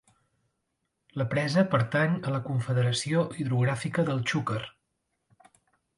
La 1.21 1.27
presa 1.33 1.65
pertany 1.75 2.17
a 2.29 2.33
la 2.35 2.41
Confederació 2.49 3.21
Hidrogràfica 3.45 4.07
del 4.11 4.25
Xúquer. 4.33 4.61